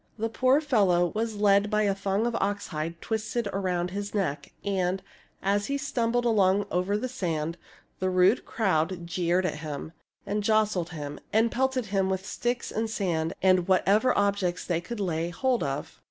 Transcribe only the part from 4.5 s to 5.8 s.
and, as he